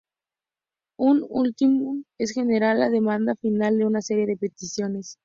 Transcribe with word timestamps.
Un 0.97 1.23
ultimátum 1.29 2.05
es 2.17 2.31
generalmente 2.31 2.85
la 2.87 2.89
demanda 2.89 3.35
final 3.35 3.77
de 3.77 3.85
una 3.85 4.01
serie 4.01 4.25
de 4.25 4.35
peticiones. 4.35 5.19